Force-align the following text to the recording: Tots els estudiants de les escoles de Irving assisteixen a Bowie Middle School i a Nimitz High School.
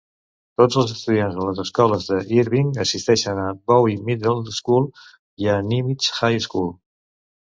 Tots 0.59 0.77
els 0.83 0.93
estudiants 0.93 1.35
de 1.39 1.43
les 1.49 1.59
escoles 1.63 2.05
de 2.11 2.17
Irving 2.37 2.71
assisteixen 2.85 3.41
a 3.43 3.45
Bowie 3.71 3.99
Middle 4.07 4.53
School 4.61 4.87
i 5.45 5.51
a 5.57 5.59
Nimitz 5.69 6.09
High 6.23 6.41
School. 6.47 6.73